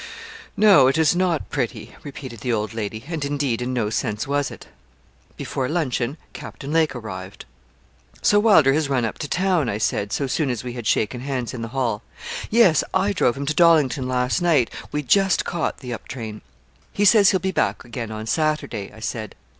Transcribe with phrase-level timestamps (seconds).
[0.57, 4.49] 'No; it is not pretty,' repeated the old lady; and, indeed, in no sense was
[4.49, 4.65] it.
[5.37, 7.45] Before luncheon Captain Lake arrived.
[8.23, 11.21] 'So Wylder has run up to town,' I said, so soon as we had shaken
[11.21, 12.01] hands in the hall.
[12.49, 16.41] 'Yes; I drove him to Dollington last night; we just caught the up train.'
[16.91, 19.35] 'He says he'll be back again on Saturday,' I said.